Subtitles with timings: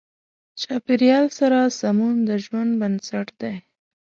[0.61, 3.55] چاپېریال سره سمون د ژوند بنسټ دی.